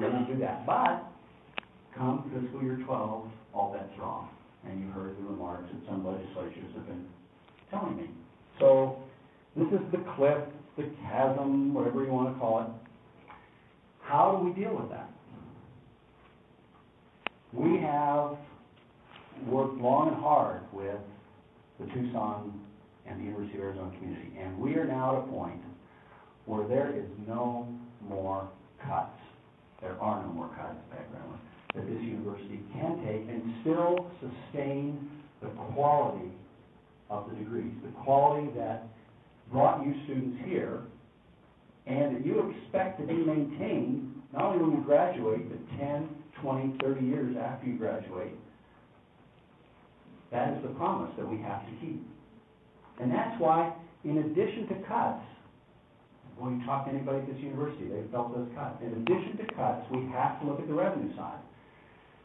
[0.00, 0.66] going to do that.
[0.66, 1.04] But
[1.96, 4.28] come fiscal year 12, all bets are off.
[4.66, 7.06] And you heard the remarks that some legislatures have been
[7.70, 8.10] telling me.
[8.58, 8.98] So
[9.56, 10.38] this is the cliff,
[10.76, 12.68] the chasm, whatever you want to call it.
[14.02, 15.10] How do we deal with that?
[17.52, 18.36] We have
[19.46, 21.00] worked long and hard with
[21.80, 22.60] the Tucson
[23.06, 25.60] and the University of Arizona community, and we are now at a point
[26.44, 27.68] where there is no
[28.08, 28.48] more
[28.86, 29.10] cuts.
[29.80, 31.38] There are no more cuts, background,
[31.74, 35.08] that this university can take and still sustain
[35.40, 36.32] the quality
[37.10, 38.88] of the degrees, the quality that
[39.52, 40.80] brought you students here,
[41.86, 46.08] and that you expect to be maintained not only when you graduate, but 10,
[46.42, 48.34] 20, 30 years after you graduate.
[50.30, 52.06] That is the promise that we have to keep.
[53.00, 53.72] And that's why,
[54.04, 55.24] in addition to cuts,
[56.38, 58.78] when you talk to anybody at this university, they've felt those cuts.
[58.82, 61.38] In addition to cuts, we have to look at the revenue side.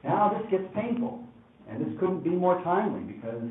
[0.03, 1.23] Now, this gets painful,
[1.69, 3.49] and this couldn't be more timely because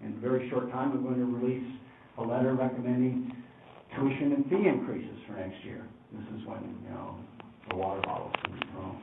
[0.00, 1.66] in a very short time, I'm going to release
[2.18, 3.32] a letter recommending
[3.94, 5.84] tuition and fee increases for next year.
[6.12, 7.16] This is when, you know,
[7.70, 9.02] the water bottles can be thrown.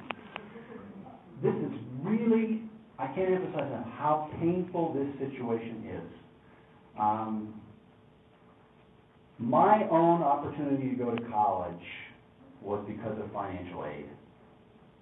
[1.42, 2.62] This is really,
[2.98, 6.10] I can't emphasize enough how painful this situation is.
[7.00, 7.62] Um,
[9.40, 11.86] my own opportunity to go to college
[12.62, 14.06] was because of financial aid.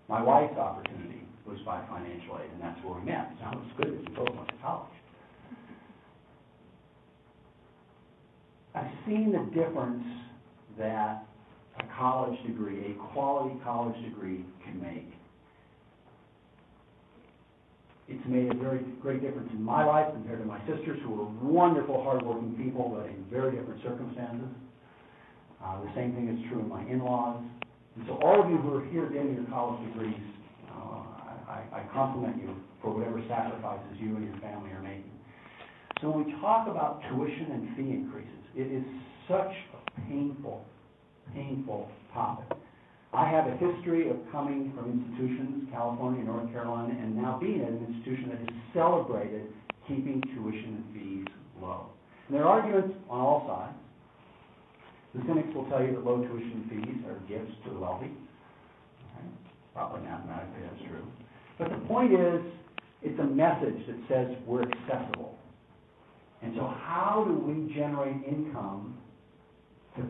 [0.09, 3.31] My wife's opportunity was by financial aid, and that's where we met.
[3.41, 4.91] Sounds good, we both went to college.
[8.73, 10.03] I've seen the difference
[10.77, 11.25] that
[11.79, 15.11] a college degree, a quality college degree can make.
[18.11, 21.31] It's made a very great difference in my life compared to my sisters, who were
[21.39, 24.51] wonderful, hardworking people, but in very different circumstances.
[25.63, 27.39] Uh, the same thing is true in my in-laws.
[27.95, 30.19] And so all of you who are here getting your college degrees,
[30.75, 31.07] uh,
[31.47, 35.15] I, I compliment you for whatever sacrifices you and your family are making.
[36.01, 38.83] So when we talk about tuition and fee increases, it is
[39.29, 40.65] such a painful,
[41.33, 42.57] painful topic.
[43.13, 47.67] I have a history of coming from institutions, California, North Carolina, and now being at
[47.67, 49.51] an institution that has celebrated
[49.85, 51.27] keeping tuition fees
[51.61, 51.87] low.
[52.27, 53.75] And there are arguments on all sides.
[55.13, 58.07] The cynics will tell you that low tuition fees are gifts to the wealthy.
[58.07, 59.27] Okay?
[59.75, 61.05] Probably mathematically that's true.
[61.59, 62.39] But the point is,
[63.03, 65.35] it's a message that says we're accessible.
[66.41, 68.97] And so how do we generate income
[69.97, 70.03] to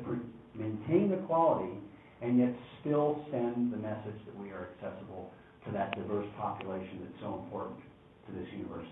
[0.54, 1.81] maintain the quality
[2.22, 5.32] and yet still send the message that we are accessible
[5.66, 7.80] to that diverse population that's so important
[8.28, 8.88] to this university.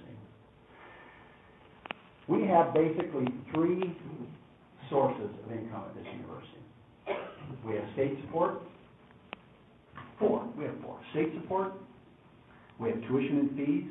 [2.27, 3.95] We have basically three
[4.89, 6.55] sources of income at this university.
[7.65, 8.61] We have state support,
[10.19, 10.99] four, we have four.
[11.11, 11.73] State support,
[12.79, 13.89] we have tuition and fees,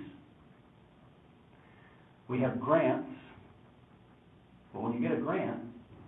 [2.28, 3.10] we have grants,
[4.72, 5.60] but when you get a grant,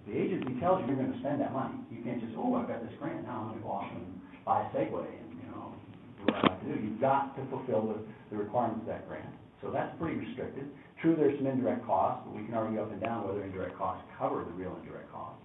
[0.07, 1.77] the agency tells you you're gonna spend that money.
[1.91, 4.07] You can't just, oh, I've got this grant, now I'm gonna go off and
[4.45, 5.75] buy a Segway and, you know,
[6.19, 6.81] do what I like to do.
[6.81, 7.99] You've got to fulfill the,
[8.31, 9.29] the requirements of that grant.
[9.63, 10.65] So that's pretty restricted.
[11.01, 14.05] True, there's some indirect costs, but we can argue up and down whether indirect costs
[14.19, 15.41] cover the real indirect costs.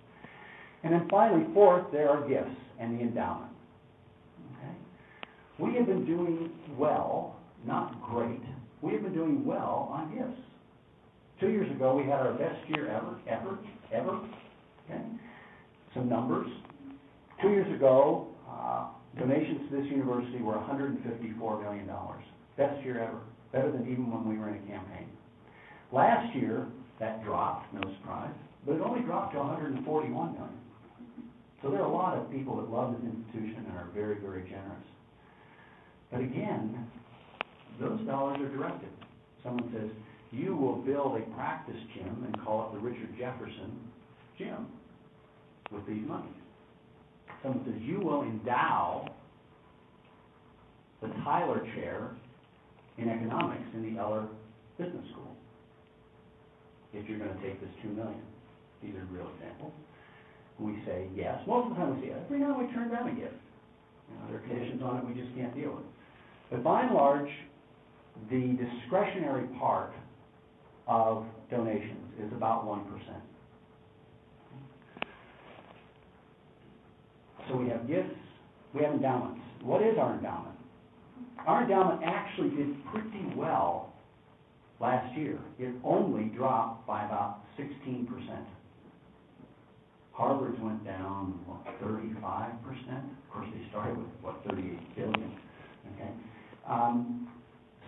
[0.83, 3.51] And then finally, fourth, there are gifts and the endowment.
[4.57, 4.73] Okay?
[5.59, 8.41] We have been doing well, not great,
[8.81, 10.41] we have been doing well on gifts.
[11.39, 13.57] Two years ago, we had our best year ever, ever,
[13.91, 14.19] ever,
[14.89, 15.01] okay?
[15.93, 16.47] Some numbers.
[17.41, 18.87] Two years ago, uh,
[19.19, 21.89] donations to this university were $154 million.
[22.57, 23.19] Best year ever,
[23.51, 25.07] better than even when we were in a campaign.
[25.91, 26.65] Last year,
[26.99, 28.33] that dropped, no surprise,
[28.65, 30.49] but it only dropped to 141 million.
[31.61, 34.43] So there are a lot of people that love this institution and are very, very
[34.43, 34.85] generous.
[36.11, 36.87] But again,
[37.79, 38.89] those dollars are directed.
[39.43, 39.89] Someone says,
[40.31, 43.71] you will build a practice gym and call it the Richard Jefferson
[44.37, 44.67] Gym
[45.71, 46.29] with these monies.
[47.41, 49.07] Someone says, you will endow
[51.01, 52.11] the Tyler Chair
[52.97, 54.27] in Economics in the Eller
[54.77, 55.35] Business School
[56.93, 58.21] if you're going to take this $2 million.
[58.81, 59.73] These are real examples.
[60.59, 61.39] We say yes.
[61.47, 62.19] Most of the time we say yes.
[62.25, 63.35] Every now and we turn down a gift.
[64.07, 65.85] You know, there are conditions on it we just can't deal with.
[66.49, 67.29] But by and large,
[68.29, 69.91] the discretionary part
[70.87, 72.81] of donations is about 1%.
[77.47, 78.15] So we have gifts,
[78.73, 79.41] we have endowments.
[79.61, 80.55] What is our endowment?
[81.45, 83.93] Our endowment actually did pretty well
[84.79, 85.39] last year.
[85.59, 88.45] It only dropped by about sixteen percent.
[90.11, 93.03] Harvard's went down, what, thirty-five percent?
[93.27, 95.37] Of course, they started with, what, thirty-eight billion,
[95.93, 96.09] okay?
[96.67, 97.27] Um,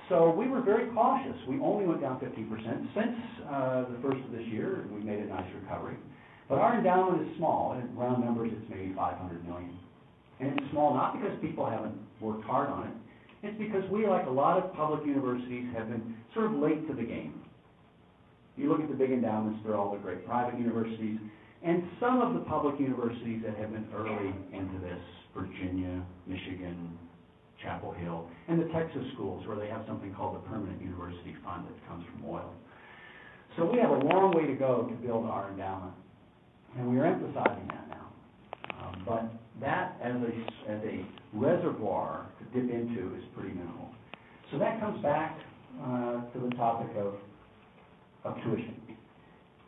[0.10, 1.36] so we were very cautious.
[1.48, 2.88] We only went down fifty percent.
[2.93, 3.17] Since,
[3.50, 5.96] uh, the first of this year, we made a nice recovery.
[6.49, 9.77] But our endowment is small, in round numbers, it's maybe five hundred million.
[10.39, 12.93] And it's small not because people haven't worked hard on it,
[13.43, 16.93] it's because we, like a lot of public universities, have been sort of late to
[16.93, 17.41] the game.
[18.55, 21.19] You look at the big endowments, they're all the great private universities,
[21.63, 24.99] and some of the public universities that have been early into this,
[25.36, 26.97] Virginia, Michigan,
[27.61, 31.65] Chapel Hill, and the Texas schools, where they have something called the Permanent University Fund
[31.67, 32.53] that comes from oil.
[33.57, 35.93] So we have a long way to go to build our endowment,
[36.78, 38.07] and we are emphasizing that now.
[38.80, 39.23] Um, but
[39.61, 43.89] that as a, as a reservoir to dip into is pretty minimal.
[44.51, 45.39] So that comes back
[45.84, 47.15] uh, to the topic of,
[48.23, 48.75] of tuition.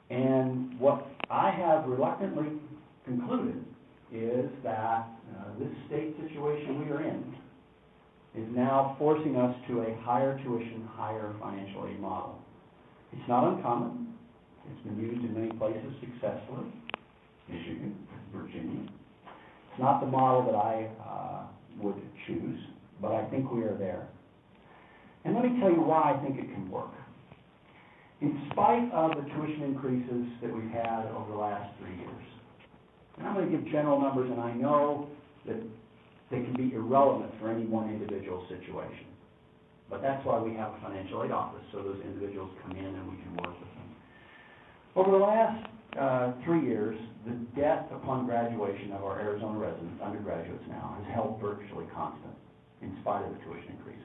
[0.09, 2.47] And what I have reluctantly
[3.05, 3.63] concluded
[4.11, 5.07] is that
[5.37, 7.35] uh, this state situation we are in
[8.35, 12.39] is now forcing us to a higher tuition, higher financial aid model.
[13.11, 14.13] It's not uncommon.
[14.71, 16.71] It's been used in many places successfully,
[17.51, 17.95] Michigan,
[18.33, 18.81] Virginia.
[18.85, 21.47] It's not the model that I uh,
[21.81, 22.59] would choose,
[23.01, 24.07] but I think we are there.
[25.25, 26.91] And let me tell you why I think it can work.
[28.21, 32.25] In spite of the tuition increases that we've had over the last three years,
[33.17, 35.09] and I'm going to give general numbers, and I know
[35.45, 35.61] that
[36.31, 39.07] they can be irrelevant for any one individual situation.
[39.89, 43.09] But that's why we have a financial aid office, so those individuals come in and
[43.09, 43.89] we can work with them.
[44.95, 45.65] Over the last
[45.97, 51.39] uh, three years, the debt upon graduation of our Arizona residents, undergraduates now, has held
[51.41, 52.33] virtually constant
[52.81, 54.03] in spite of the tuition increases.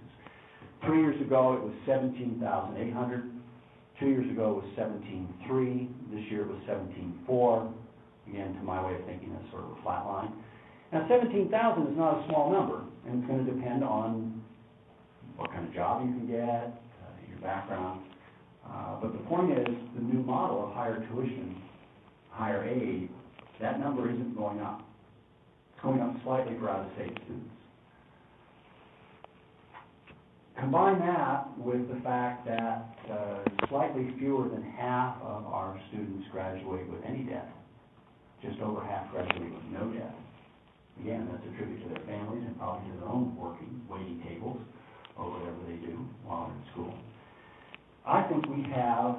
[0.85, 3.31] Three years ago, it was seventeen thousand eight hundred.
[4.01, 5.89] Two years ago, it was seventeen-three.
[6.13, 7.73] This year, it was seventeen-four.
[8.29, 10.33] Again, to my way of thinking, that's sort of a flat line.
[10.93, 14.43] Now, seventeen thousand is not a small number, and it's gonna depend on
[15.37, 16.65] what kind of job you can get,
[17.03, 18.03] uh, your background.
[18.67, 21.61] Uh, but the point is, the new model of higher tuition,
[22.35, 23.09] higher aid,
[23.61, 24.83] that number isn't going up.
[25.73, 27.51] It's going up slightly for out-of-state students.
[30.59, 36.89] Combine that with the fact that uh, slightly fewer than half of our students graduate
[36.89, 37.49] with any debt.
[38.43, 40.15] Just over half graduate with no debt.
[41.01, 44.61] Again, that's a tribute to their families and probably to their own working, waiting tables,
[45.19, 46.95] or whatever they do while they're in school.
[48.07, 49.17] I think we have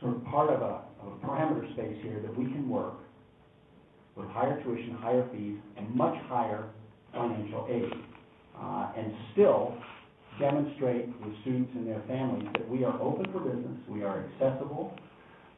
[0.00, 2.94] sort of part of a, of parameter space here that we can work
[4.16, 6.68] with higher tuition, higher fees, and much higher
[7.12, 7.92] financial aid,
[8.60, 9.74] uh, and still
[10.40, 14.96] demonstrate with students and their families that we are open for business, we are accessible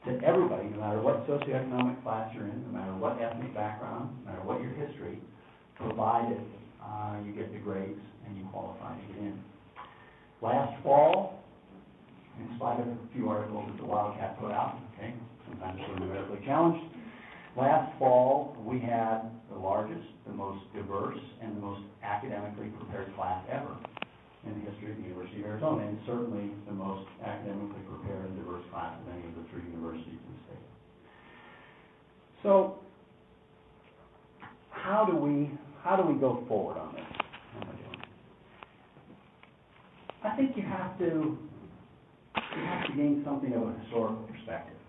[0.04, 4.32] to everybody, no matter what socioeconomic class you're in, no matter what ethnic background, no
[4.32, 5.20] matter what your history,
[5.76, 6.40] provided
[6.82, 9.38] uh, you get the grades and you qualify to get in.
[10.40, 11.44] Last fall,
[12.38, 15.12] in spite of a few articles that the Wildcat put out, okay,
[15.50, 16.84] sometimes we're numerically challenged,
[17.56, 23.44] last fall, we had the largest, the most diverse, and the most academically prepared class
[23.50, 23.76] ever
[24.46, 28.36] in the history of the University of Arizona, and certainly the most academically prepared and
[28.36, 30.66] diverse class of any of the three universities in the state.
[32.42, 32.78] So,
[34.70, 35.50] how do we,
[35.82, 37.04] how do we go forward on this?
[40.24, 40.28] I?
[40.32, 44.79] I think you have to, you have to gain something of a historical perspective.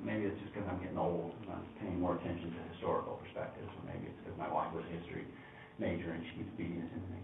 [0.00, 3.68] Maybe it's just because I'm getting old, and I'm paying more attention to historical perspectives,
[3.68, 5.28] or maybe it's because my wife was a history
[5.80, 7.20] major and she keeps beating us into me.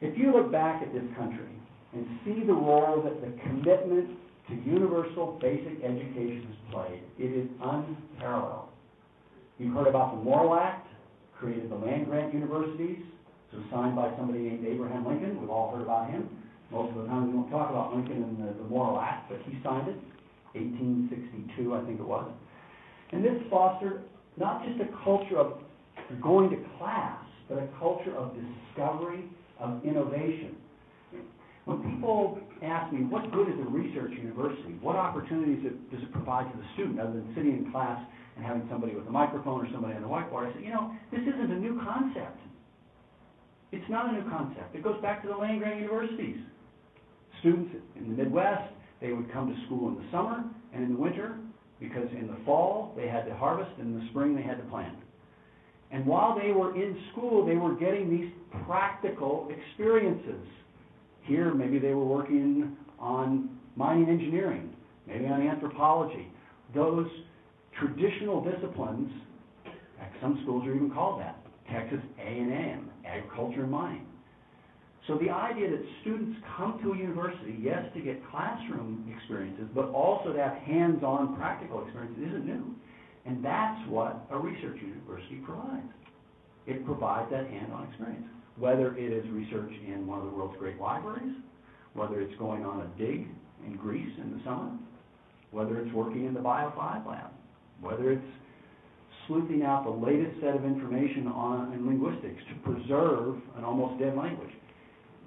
[0.00, 1.48] If you look back at this country
[1.94, 4.16] and see the role that the commitment
[4.48, 8.68] to universal basic education has played, it is unparalleled.
[9.58, 10.86] You've heard about the Morrill Act,
[11.36, 13.02] created the land-grant universities,
[13.50, 16.28] so signed by somebody named Abraham Lincoln, we've all heard about him.
[16.70, 19.40] Most of the time, we don't talk about Lincoln and the, the Morrill Act, but
[19.48, 19.96] he signed it,
[20.54, 22.30] eighteen sixty-two, I think it was.
[23.12, 24.02] And this fostered
[24.36, 25.58] not just a culture of
[26.22, 27.18] going to class,
[27.48, 29.24] but a culture of discovery,
[29.58, 30.56] of innovation.
[31.64, 34.72] When people ask me, what good is a research university?
[34.80, 38.00] What opportunities it, does it provide to the student other than sitting in class
[38.36, 40.50] and having somebody with a microphone or somebody on the whiteboard?
[40.50, 42.38] I say, you know, this isn't a new concept.
[43.70, 44.74] It's not a new concept.
[44.74, 46.38] It goes back to the land-grant universities.
[47.40, 50.44] Students in the Midwest, they would come to school in the summer
[50.74, 51.36] and in the winter
[51.80, 54.64] because in the fall they had to harvest and in the spring they had to
[54.64, 54.96] plant.
[55.90, 58.30] And while they were in school, they were getting these
[58.66, 60.46] practical experiences.
[61.22, 64.74] Here, maybe they were working on mining engineering,
[65.06, 66.28] maybe on anthropology.
[66.74, 67.06] Those
[67.78, 69.10] traditional disciplines,
[70.20, 71.38] some schools are even called that,
[71.72, 74.07] Texas A&M, agriculture and mining.
[75.08, 79.88] So the idea that students come to a university, yes, to get classroom experiences, but
[79.88, 82.76] also to have hands-on practical experiences isn't new.
[83.24, 85.88] And that's what a research university provides.
[86.66, 88.26] It provides that hands-on experience.
[88.58, 91.36] Whether it is research in one of the world's great libraries,
[91.94, 93.26] whether it's going on a dig
[93.64, 94.72] in Greece in the summer,
[95.52, 97.30] whether it's working in the Bio5 lab,
[97.80, 98.26] whether it's
[99.26, 104.14] sleuthing out the latest set of information on in linguistics to preserve an almost dead
[104.14, 104.50] language.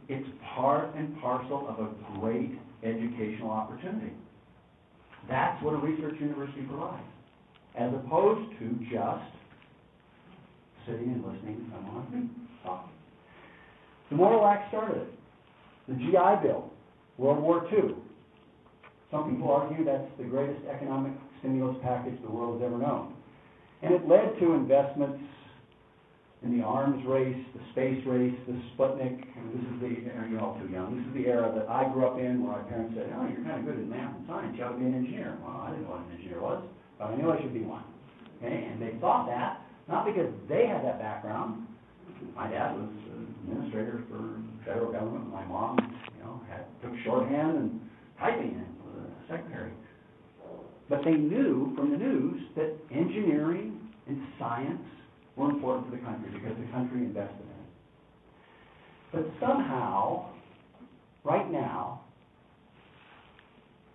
[0.09, 2.51] It's part and parcel of a great
[2.83, 4.13] educational opportunity.
[5.29, 7.03] That's what a research university provides,
[7.77, 9.23] as opposed to just
[10.85, 12.29] sitting and listening to someone
[12.63, 12.89] talk.
[14.09, 15.07] The Morrill Act started.
[15.87, 16.69] The GI Bill,
[17.17, 17.95] World War II.
[19.09, 23.13] Some people argue that's the greatest economic stimulus package the world has ever known.
[23.81, 25.23] And it led to investments
[26.43, 29.21] in the arms race, the space race, the Sputnik,
[29.53, 29.89] this is the,
[30.29, 32.65] you're all too young, this is the era that I grew up in, where my
[32.65, 34.85] parents said, oh, you're kind of good at math and science, you ought to be
[34.89, 35.37] an engineer.
[35.37, 36.65] Well, I didn't know what an engineer was,
[36.97, 37.85] but I knew I should be one.
[38.41, 41.67] Okay, and they thought that, not because they had that background.
[42.33, 45.77] My dad was an administrator for federal government, my mom,
[46.17, 47.81] you know, had, took shorthand and
[48.17, 49.73] typing and was a secretary.
[50.89, 53.77] But they knew from the news that engineering
[54.07, 54.81] and science
[55.35, 57.71] were important to the country because the country invested in it.
[59.11, 60.29] But somehow,
[61.23, 62.01] right now,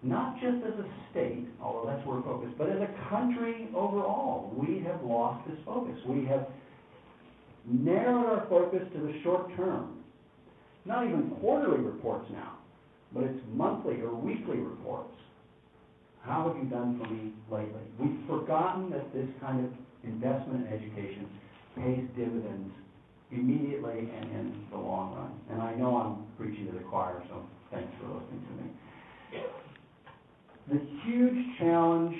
[0.02, 4.52] not just as a state, although that's where we're focused, but as a country overall,
[4.56, 5.96] we have lost this focus.
[6.06, 6.46] We have
[7.66, 10.04] narrowed our focus to the short term.
[10.84, 12.58] Not even quarterly reports now,
[13.12, 15.12] but it's monthly or weekly reports.
[16.26, 17.86] How have you done for me lately?
[17.98, 19.70] We've forgotten that this kind of
[20.02, 21.28] investment in education
[21.76, 22.74] pays dividends
[23.30, 25.30] immediately and in the long run.
[25.50, 29.42] And I know I'm preaching to the choir, so thanks for listening to me.
[30.68, 32.16] The huge challenge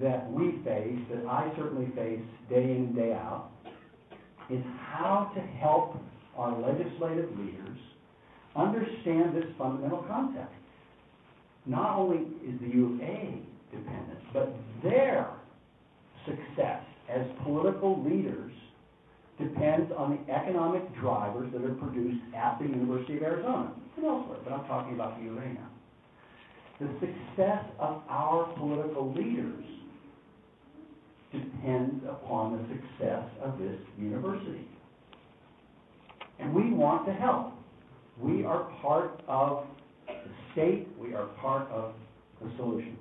[0.00, 3.50] that we face, that I certainly face day in and day out,
[4.48, 5.96] is how to help
[6.36, 7.78] our legislative leaders
[8.54, 10.54] understand this fundamental concept.
[11.66, 13.38] Not only is the U of A
[13.70, 15.30] dependent, but their
[16.26, 18.52] success as political leaders
[19.38, 24.38] depends on the economic drivers that are produced at the University of Arizona and elsewhere,
[24.44, 25.68] but I'm talking about the U of A now.
[26.80, 29.64] The success of our political leaders
[31.32, 34.66] depends upon the success of this university.
[36.38, 37.52] And we want to help.
[38.20, 39.64] We are part of
[40.52, 41.94] state, we are part of
[42.40, 42.96] the solution.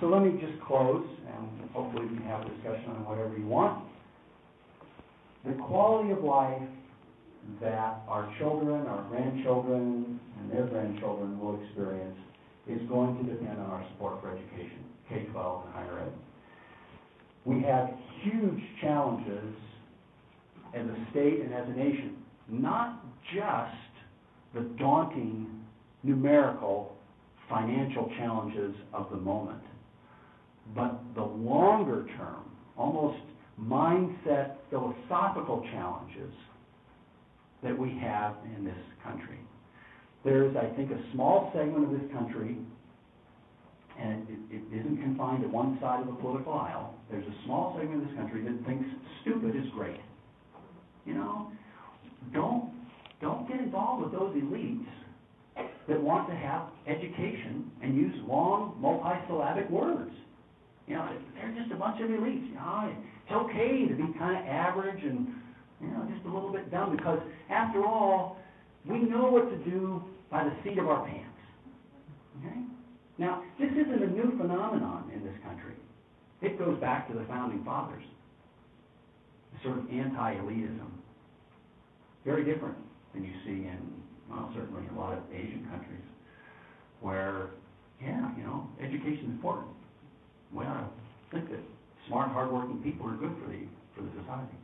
[0.00, 3.46] So let me just close, and hopefully we can have a discussion on whatever you
[3.46, 3.84] want.
[5.44, 6.62] The quality of life
[7.60, 12.18] that our children, our grandchildren, and their grandchildren will experience
[12.68, 16.12] is going to depend on our support for education, K-12 and higher ed.
[17.44, 17.88] We have
[18.22, 19.54] huge challenges
[20.74, 22.16] as a state and as a nation,
[22.48, 23.74] not just
[24.54, 25.57] the daunting
[26.08, 26.96] numerical
[27.48, 29.62] financial challenges of the moment,
[30.74, 32.44] but the longer term,
[32.76, 33.18] almost
[33.60, 36.32] mindset philosophical challenges
[37.62, 39.38] that we have in this country.
[40.24, 42.56] There's, I think, a small segment of this country,
[43.98, 46.94] and it, it isn't confined to one side of the political aisle.
[47.10, 48.84] There's a small segment of this country that thinks
[49.22, 50.00] stupid is great.
[51.06, 51.50] You know,
[52.32, 52.72] don't
[53.20, 54.86] don't get involved with those elites
[55.88, 60.12] that want to have education and use long multisyllabic words.
[60.86, 62.48] You know, they're just a bunch of elites.
[62.48, 65.28] You know, it's okay to be kind of average and
[65.80, 67.20] you know just a little bit dumb because
[67.50, 68.38] after all,
[68.86, 71.24] we know what to do by the seat of our pants.
[72.40, 72.60] Okay?
[73.18, 75.74] Now, this isn't a new phenomenon in this country.
[76.40, 78.04] It goes back to the founding fathers.
[79.64, 80.86] Sort of anti-elitism.
[82.24, 82.76] Very different
[83.12, 83.97] than you see in,
[84.30, 86.04] well, certainly a lot of Asian countries,
[87.00, 87.50] where,
[88.02, 89.68] yeah, you know, education is important.
[90.52, 90.88] We ought to
[91.32, 91.60] think that
[92.06, 93.60] smart, hardworking people are good for the
[93.94, 94.56] for the society.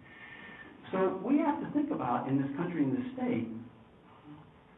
[0.93, 3.49] So we have to think about in this country, in this state,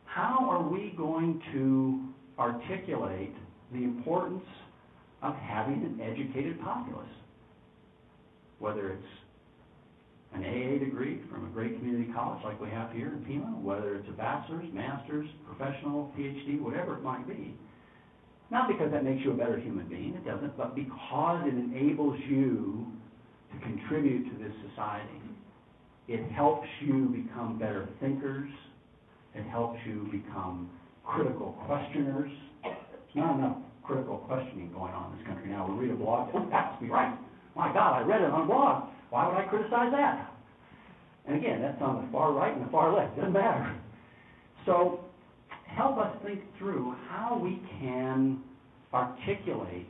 [0.06, 2.00] how are we going to
[2.38, 3.34] articulate
[3.72, 4.44] the importance
[5.22, 7.06] of having an educated populace?
[8.58, 9.06] Whether it's
[10.36, 13.96] an AA degree from a great community college like we have here in Pima, whether
[13.96, 17.56] it's a bachelor's, master's, professional, PhD, whatever it might be.
[18.50, 22.18] Not because that makes you a better human being, it doesn't, but because it enables
[22.28, 22.86] you
[23.52, 25.20] to contribute to this society.
[26.06, 28.50] It helps you become better thinkers,
[29.34, 30.70] it helps you become
[31.04, 32.30] critical questioners.
[32.62, 32.76] There's
[33.14, 35.66] not enough critical questioning going on in this country now.
[35.68, 37.16] We read a blog, that must be right.
[37.56, 38.88] My God, I read it on a blog.
[39.10, 40.32] Why would I criticize that?
[41.26, 43.16] And again, that's on the far right and the far left.
[43.16, 43.74] Doesn't matter.
[44.64, 45.00] So
[45.66, 48.40] help us think through how we can
[48.92, 49.88] articulate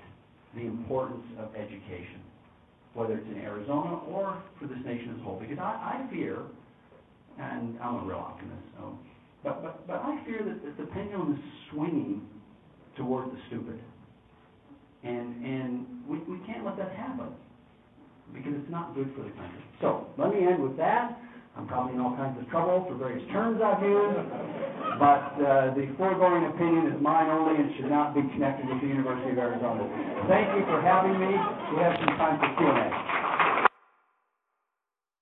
[0.55, 2.21] the importance of education,
[2.95, 5.39] whether it's in Arizona or for this nation as a whole.
[5.39, 6.41] Because I, I fear,
[7.39, 8.99] and I'm a real optimist, so
[9.45, 11.39] but, but, but I fear that, that the pendulum is
[11.71, 12.23] swinging
[12.97, 13.79] toward the stupid.
[15.05, 17.29] And, and we, we can't let that happen
[18.35, 19.63] because it's not good for the country.
[19.81, 21.19] So let me end with that.
[21.57, 24.29] I'm probably in all kinds of trouble for various terms I've used,
[25.01, 28.89] but uh, the foregoing opinion is mine only and should not be connected with the
[28.89, 29.89] University of Arizona.
[30.29, 31.33] Thank you for having me.
[31.73, 33.36] We have some time for Q&A.